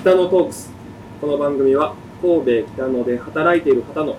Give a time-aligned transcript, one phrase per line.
[0.00, 0.70] 北野トークス。
[1.20, 4.16] この番組は神戸北野で働いている方の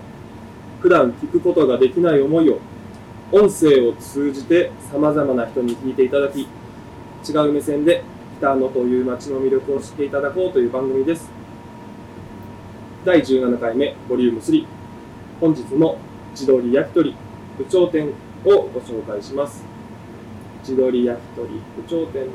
[0.82, 2.60] 普段聞くことができない思いを
[3.32, 8.04] 音声を通じてさまざまな人に聞いていただき違う目線で
[8.40, 11.32] 北野という街の魅力を知っていただこうという番組です。
[13.06, 14.66] 第17回目ボリューム3
[15.40, 15.98] 本日も
[16.36, 17.16] 地鶏焼き鳥
[17.58, 18.12] 有頂天を
[18.44, 19.64] ご紹介します。
[20.62, 22.32] 地鶏焼き鳥有頂天の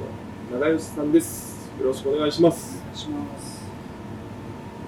[0.59, 1.54] 長吉さんです。
[1.81, 2.81] よろしくお願いします。
[2.81, 3.65] お願いします。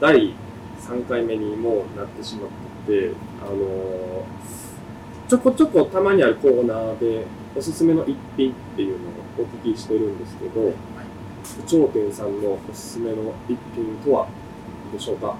[0.00, 0.34] 第
[0.80, 2.50] 3回目にもうなってしまっ
[2.86, 3.12] てて、
[3.42, 3.56] あのー
[5.28, 7.26] ちょこちょこたまにあるコーナーで
[7.56, 9.10] おすすめの一品っていうのを
[9.40, 10.72] お聞きしてるんですけど、
[11.66, 14.28] 頂点さんのおすすめの一品とは
[14.92, 15.36] でしょうか？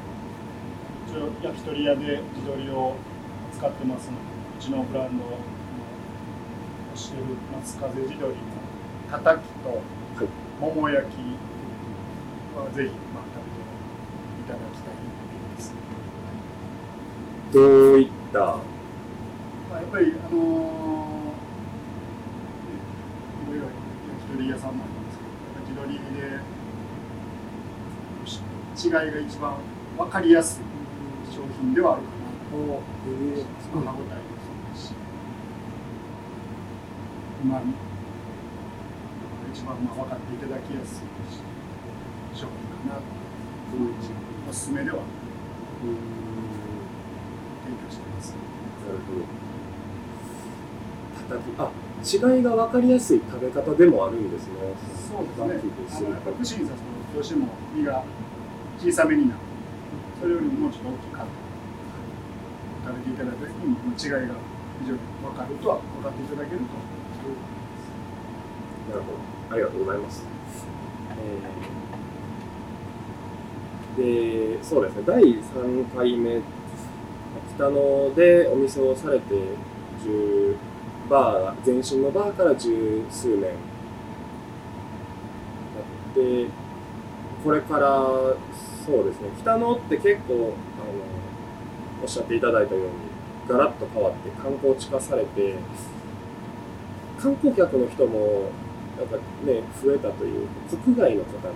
[1.41, 2.01] 焼き鳥屋で
[2.35, 2.97] 地鶏を
[3.57, 4.11] 使ってます。
[4.11, 4.19] ので、
[4.59, 5.31] うちのブランドの
[6.97, 7.23] してる
[7.55, 8.35] 松風地鶏の
[9.09, 10.29] たたきとはい
[10.61, 11.13] 桃焼き
[12.57, 13.61] はぜひまあ食べて
[14.41, 14.95] いただきたい
[15.57, 15.75] です。
[17.53, 17.61] ど
[17.95, 18.39] ういった？
[18.41, 20.45] まあ、やっぱりあのー
[23.47, 23.77] いろいろ焼
[24.33, 25.69] き鳥屋さんもありますけど、やっぱ
[28.77, 29.57] 地鶏で違いが一番
[29.97, 30.65] 分かりやすい
[31.35, 32.15] 商品ではあるかな
[32.75, 32.83] と。
[33.73, 34.11] 歯応えもそう
[34.73, 34.95] ですし、
[37.45, 37.75] うまみ、
[39.57, 40.37] 一番まあ分かってい。
[40.37, 41.09] ただきやすい。
[42.37, 43.09] 商品かなと、
[44.51, 45.89] おすすめでは提
[47.73, 48.37] 供してます。
[48.37, 49.17] なるほ
[51.57, 51.73] どあ
[52.05, 52.43] 違い。
[52.43, 53.21] が分かりやすい。
[53.25, 54.53] 食べ方でもあるんですね
[55.09, 55.73] そうですね。
[55.89, 58.05] するあのやっぱ串に刺すとどうしても身が
[58.79, 59.41] 小さめになる。
[60.21, 61.33] それよりももうちょっと大きくカット
[62.93, 63.15] 食べてい。
[63.17, 63.33] ただい。
[63.33, 64.29] た時に違い。
[64.29, 64.37] が
[64.85, 66.37] 非常に分かるとは分かってい。
[66.37, 66.65] ただけると。
[68.93, 70.25] なるほどありがとうございます、
[71.11, 71.67] えー
[73.97, 75.03] でそうですね。
[75.07, 76.43] 第3回目
[77.57, 79.35] 北野でお店をされて
[80.05, 80.55] 10
[81.09, 83.53] バー前身のバーから十数年やっ
[86.15, 86.47] て
[87.43, 87.89] これから
[88.85, 89.31] そうですね。
[89.39, 90.53] 北野って結構あの
[92.03, 92.91] おっしゃっていただいたように
[93.49, 95.55] ガラッと変わって観光地化されて
[97.19, 98.51] 観光客の人も
[98.97, 100.49] なんかね増えたという
[100.85, 101.53] 国外の方が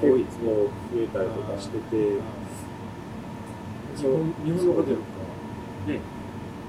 [0.00, 2.20] 結構増えたりとかしてて
[3.96, 4.96] 日本日本の方とか、
[5.86, 6.00] ね、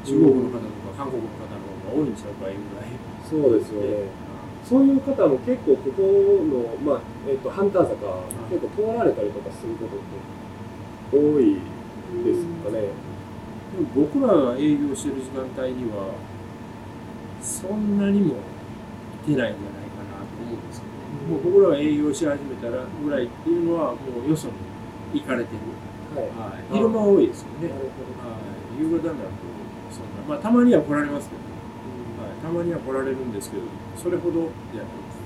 [0.03, 2.91] 中国の方とか韓国の方の方が多いんちゃうかいうぐらい。
[3.29, 3.87] そうですよね。
[4.63, 7.95] そういう方も結構ここの、まあえっとハンター坂
[8.49, 11.55] 結構通られたりとかすることって多い
[12.23, 12.81] ですかね。
[12.81, 16.13] でも僕らが営業してる時間帯には、
[17.41, 18.35] そんなにも
[19.23, 20.57] 来てないんじゃないかなと思う。
[20.57, 20.93] んですけど、
[21.29, 25.59] もう僕らが営業し始めたらぐらいっていうのは、もうよそに行かれてる。
[26.15, 26.29] はい。
[26.29, 27.69] はい、昼間多いですよね。
[27.69, 29.45] はい、夕方になると、
[29.91, 31.41] そんな、まあ、たまには来られますけど、
[32.23, 33.63] はい、たまには来られるんですけど、
[33.95, 35.21] それほどじゃないです。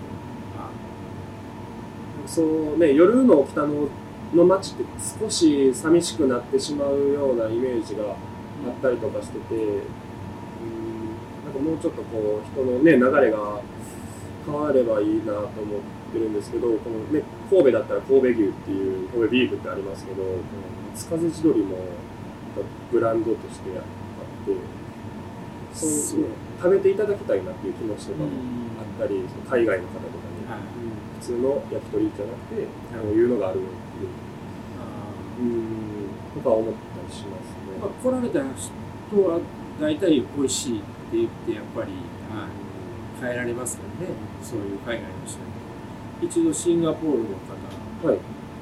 [2.27, 2.43] そ
[2.75, 3.87] うね夜の北の
[4.33, 4.83] の街って
[5.19, 8.15] 少し寂しくなってしまうようなイメージがあっ
[8.81, 9.71] たりとかしてて、うん、
[11.45, 13.61] なんかもうちょっとこう人のね流れが
[14.45, 15.81] 変わればいいなと思っ
[16.13, 20.37] てるんですけど、このね神戸だったら神戸牛っていう神戸ビーフってありますけど、この
[20.93, 21.77] 松風地鶏も
[22.91, 23.85] ブランドとしてあっ
[24.45, 24.55] て、
[25.73, 25.89] そう。
[25.89, 26.27] そうね
[26.61, 28.29] 食べていただきたいなっていう気持ちとかも
[28.79, 30.47] あったり、その海外の方とかに。
[30.47, 30.59] はい。
[31.19, 32.69] 普通の焼き鳥じゃなくて、こ
[33.09, 33.25] うい。
[33.25, 37.75] うのがあるよっていう、うん、とか思ったりしますね。
[37.81, 38.45] まあ、来られた人
[39.27, 39.39] は
[39.81, 41.91] 大体美味しいって言ってやっぱり、
[42.31, 42.49] はい、
[43.21, 47.25] 変えられますからねそういう海外の人に一度シンガポールの
[48.03, 48.19] 方はい。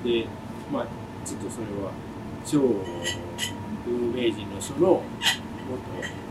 [0.08, 0.28] で
[0.72, 0.88] まあ
[1.26, 1.92] ちょっとそれは
[2.46, 2.62] 超
[3.88, 5.04] 有名人の人の元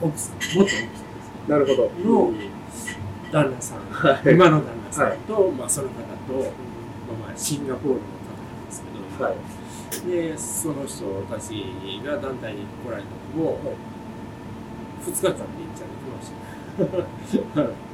[0.03, 1.05] 奥さん元奥さんです
[1.49, 1.91] なるほど。
[2.05, 2.33] の
[3.33, 6.41] 旦那さん、はい今の旦那さんと、まあ、その方と、ま
[7.27, 9.37] あ、まあシンガポールの方なんですけど、はい。
[10.33, 11.65] でその人たち
[12.05, 13.93] が団体に来られたのも、はい
[15.03, 16.23] 2日間で行っちゃってきま
[17.27, 17.63] した。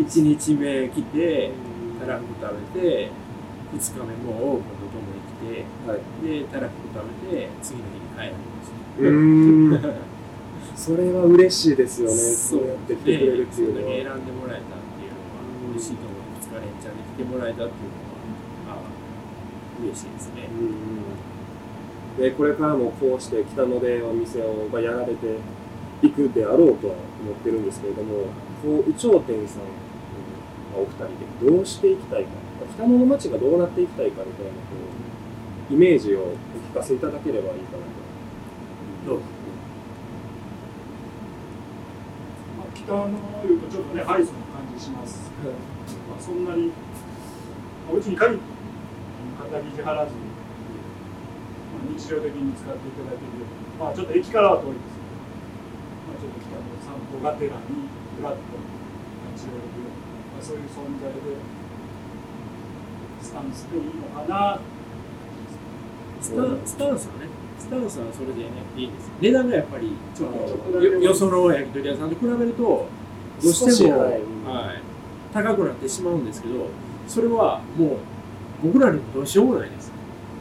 [0.00, 1.50] 1日目来て、
[2.00, 3.10] たらふく食べて、
[3.74, 6.00] 2日目もオープンとともに来て、はい。
[6.40, 9.70] で、たらふく食べて、次の日に帰られうーん。
[9.70, 9.88] ました。
[10.76, 12.14] それは嬉しいですよね。
[12.16, 14.16] そそううやって来てくれるっていうのは。
[14.16, 15.20] 選んでもらえたっていうの
[15.68, 16.20] は嬉しいと思う。
[16.40, 17.92] 2日連チャンで来てもらえたっていう
[18.66, 20.48] のは、ああ嬉しいですね。
[20.48, 21.30] うん
[22.18, 25.36] で、これからもこうして北野でお店をまあやられて
[26.02, 28.24] いくであろうとは思ってるんですけれども、
[28.62, 29.62] こう、有頂天さん、
[30.76, 32.32] お二人でどうしていきたいかっ
[32.74, 34.56] 北野の街がどうなっていきたいかみたいなこ
[35.70, 36.32] うイメージをお
[36.72, 37.84] 聞かせいただければいいかな
[39.04, 39.10] と。
[39.10, 39.24] どうぞ。
[42.58, 43.08] まあ、北の
[43.44, 45.30] いうとちょっとねハイソな感じします。
[46.08, 46.72] まあ、そんなに、ま
[47.92, 48.44] あ、うちに限って
[49.40, 50.12] 肩肘張らず。
[50.12, 55.16] に、まあ、日常的に使っていただけるように、まあ、ちょっと駅からは遠いですけど、
[56.10, 57.88] まあ、ちょっと北の散歩がてらに
[58.18, 58.40] ふらっと
[59.32, 60.09] 立ち寄れるような、
[60.40, 61.20] まあ、そういう存在で
[63.20, 64.58] スタンスでいいのかな
[66.20, 67.28] スタンスタンスはね、
[67.58, 69.10] スタンスはそれで、ね、いいんです。
[69.20, 72.88] 値段がやっぱりちょっとよよその焼き鳥屋さんと比べると、ど
[73.42, 74.82] うしても、しははい
[75.32, 76.66] 高くなってしまうんですけど、
[77.06, 77.98] それはもう
[78.62, 79.92] 僕らにもどうしようもないです。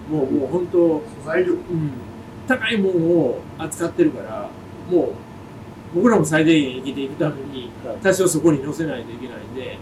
[0.09, 1.91] もうもう本当、素材力うん、
[2.47, 4.49] 高いものを扱ってるから、
[4.89, 5.11] もう
[5.93, 9.77] 僕らも最低限生きていくために、はい多少そこに乗せないといけないんで、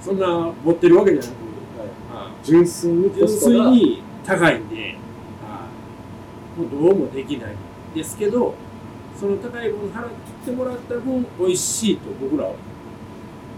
[0.00, 1.32] そんな持ってるわけじゃなく、
[2.44, 4.96] 純粋にコ純粋に高いんで、
[6.56, 7.54] もうどうもできない
[7.94, 8.54] ですけど、
[9.18, 10.08] その高い分払っ
[10.44, 12.54] てもらった分、美味しいと僕らは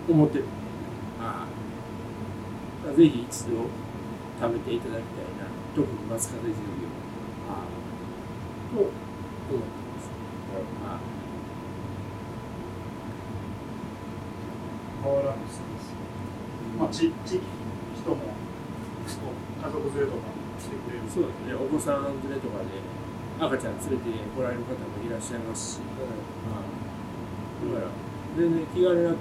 [0.08, 0.44] 思ってる。
[1.20, 1.46] あ
[2.88, 3.67] あぜひ一度
[4.41, 6.53] 食べていただきたいな、特に松風地の
[7.50, 8.94] ああと思って
[9.53, 10.11] ます。
[10.87, 10.99] ああ
[15.02, 15.93] 変わらぬスタンス
[16.79, 17.44] まあ地地域
[18.00, 18.17] 人も
[19.61, 21.05] 家族連れとか来てくれる。
[21.08, 22.81] そうですね、お子さん連れとかで
[23.38, 25.81] 赤ちゃん連れて来られる方もいらっしゃいますし、
[26.49, 26.64] ああ
[27.75, 27.91] だから
[28.37, 29.17] 全然気兼ねなく、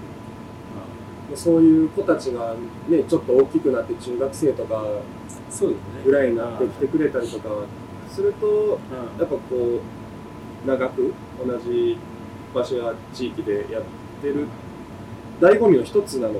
[1.35, 2.55] そういう子たちが
[2.87, 4.85] ねちょっと大きくなって中学生とか。
[6.05, 7.49] ぐらいになってきてくれたりとか
[8.07, 9.81] するとあやっぱこ
[10.63, 11.11] う長く
[11.43, 11.97] 同じ
[12.53, 13.83] 場所や地域でやっ
[14.21, 14.45] てる
[15.39, 16.39] 醍醐味の一つなのか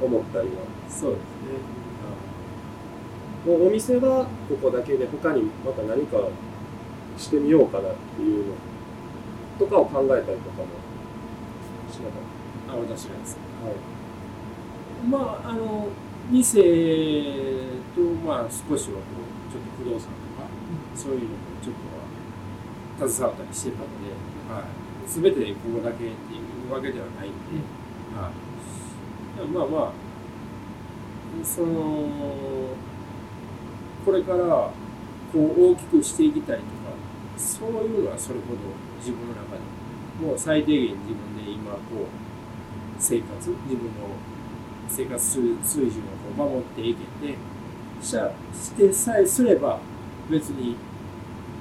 [0.00, 0.54] うん、思ったりは
[0.88, 1.82] そうですね。
[3.44, 6.16] もうお店はここだけで他にまた何か
[7.18, 8.54] してみようかなっていうの
[9.58, 10.66] とかを考えたりとかも
[11.90, 12.32] しなかっ
[12.70, 13.42] ああ私がですね。
[13.60, 13.92] た、はい
[15.08, 15.88] まあ、あの、
[16.30, 16.62] 店
[17.94, 20.48] と、まあ、少しはこう、ちょっと不動産とか、
[20.94, 21.74] そういうのもちょっ
[22.98, 24.14] とは携わったりしてたので、
[24.48, 25.08] はい。
[25.08, 27.36] すべてここだけっていうわけではないんで、
[28.16, 29.48] はい。
[29.48, 29.92] まあまあ、
[31.44, 32.08] その、
[34.04, 34.72] これから、
[35.32, 36.68] こう大きくしていきたいとか、
[37.38, 38.58] そういうのはそれほど
[38.98, 42.06] 自分の中で、もう最低限自分で今、こう、
[42.98, 44.14] 生活、自分の
[44.88, 47.36] 生活水準をこう守っていけて、
[48.02, 49.78] しゃしてさえすれば、
[50.30, 50.76] 別に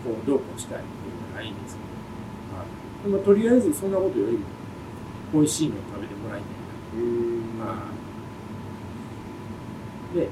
[0.04, 3.12] こうどうこうしたいっていうのはないんですけど、はい。
[3.12, 4.46] でもとりあえずそんなことよりも、
[5.33, 6.50] 美味しいのを食べてもらいたい
[7.00, 7.04] な。
[7.04, 7.88] うんま
[10.12, 10.28] あ、で、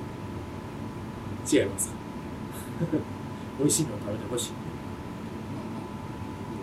[1.59, 1.93] 違います。
[3.59, 4.51] 美味しいのを食べてほしい。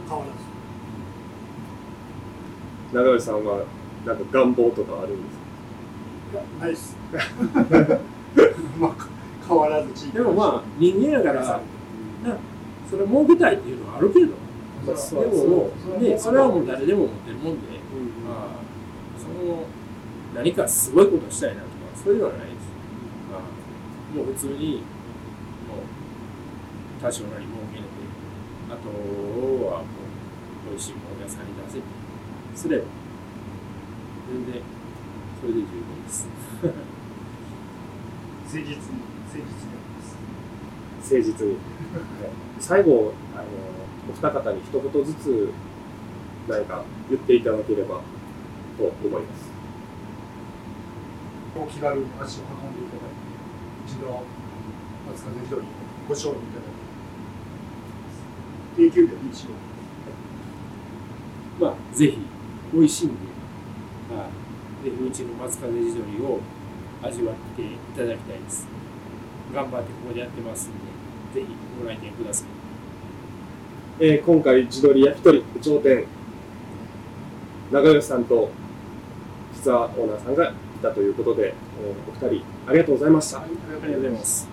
[0.08, 0.36] 変わらず
[3.10, 3.64] 長吉さんは
[4.06, 5.36] なんか願望とかあるんです
[6.60, 6.64] か？
[6.64, 6.96] ないっす。
[8.80, 8.94] まあ
[9.48, 12.36] 変わらず地域でもまあ、人間やから、な
[12.90, 14.32] それ儲けたいっていうのはあるけど、
[14.84, 14.92] で
[15.26, 19.64] ももう、ね、それはもうう誰でも持ってるもんで、うんまあ、その
[20.34, 22.68] 何かすごいことしたいなとか、そういうのはないです。
[23.32, 23.40] まあ、
[24.14, 24.82] もう普通に、
[25.66, 27.88] もう多少なり儲けれて、
[28.68, 28.88] あと
[29.66, 31.82] はもう、美味しいもの屋さんに出せて、
[32.54, 32.84] すれば、
[34.28, 34.62] 全然、
[35.40, 36.28] それで十分です。
[38.46, 39.76] 誠実に誠実に。
[41.00, 41.56] 誠実に。
[42.58, 43.44] 最後あの
[44.08, 45.52] お二方に一言ずつ
[46.48, 48.00] 何か言っていただければ
[48.78, 49.50] と思います
[51.56, 53.26] お気軽に足を運んでいただいて
[53.86, 54.22] 一度
[55.10, 55.68] 松風緑に
[56.08, 56.66] ご賞味いただ
[58.84, 59.76] いて定休日は日曜
[61.58, 62.18] まあ、ぜひ、
[62.72, 63.14] 美味しいんで、
[64.14, 64.26] まあ、
[64.84, 66.40] ぜひうちの松風地鶏を
[67.02, 68.66] 味わっていただきたいです。
[69.54, 70.72] 頑張ってここでやってますん
[71.34, 72.55] で、ぜひご来店ください。
[73.98, 76.04] えー今回地鶏焼き鳥頂点
[77.72, 78.50] 長吉さんと
[79.54, 84.48] 実はオーナーさんがいたということで、えーお二人ありがとうございましたはいありがとうございます。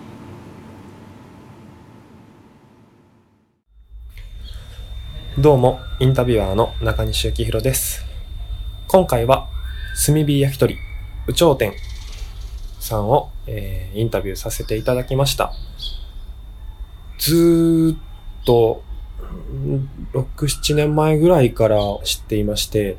[5.36, 8.04] どうも、インタビュアーの中西幸宏です。
[8.86, 9.48] 今回は、
[10.06, 10.78] 炭火焼き鳥、
[11.26, 11.72] 有頂天
[12.78, 15.52] さんを、えーインタビューさせていただきました。
[17.18, 17.98] ずーっ
[18.46, 18.93] と、うん
[20.12, 22.96] 6、7年前ぐらいから知っていまして、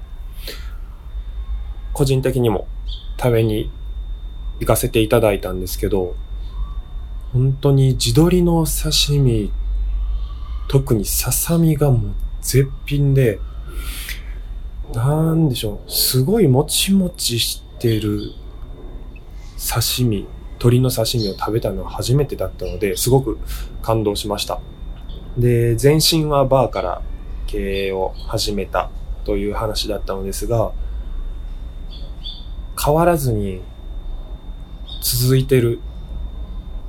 [1.94, 2.68] 個人的にも
[3.18, 3.72] 食べに
[4.60, 6.16] 行かせていただいたんですけど、
[7.34, 9.52] 本当に地鶏の刺身、
[10.68, 12.12] 特にささみがもう
[12.42, 13.40] 絶品で、
[14.94, 18.32] なんでしょう、すごいもちもちしてる
[19.58, 23.40] 刺身、鶏の刺身を食べたのは初めてだったので、すごく
[23.82, 24.60] 感動しました。
[25.38, 27.02] で、前身はバーから
[27.48, 28.90] 経営を始めた
[29.26, 30.72] という話だったのですが、
[32.82, 33.62] 変わらずに
[35.02, 35.80] 続いてる、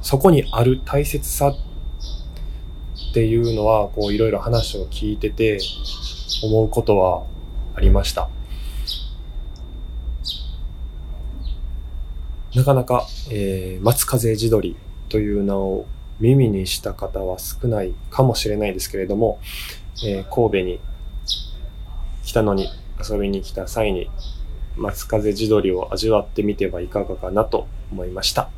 [0.00, 5.58] そこにある大切さっていうのは、こういろいろ話を聞いてて
[6.44, 7.24] 思うことは
[7.74, 8.28] ありました。
[12.54, 14.76] なかなか、えー、松風地鶏
[15.08, 15.84] という名を
[16.20, 19.38] 耳にした方は少ないかもしれないですけれども、
[20.04, 20.80] えー神戸に
[22.24, 22.68] 来たのに
[22.98, 24.10] 遊びに来た際に
[24.76, 28.50] 松風地鶏を味わってみてはいかがかなと思いました。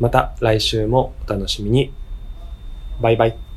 [0.00, 1.92] また来週もお楽しみに。
[3.00, 3.47] バイバイ。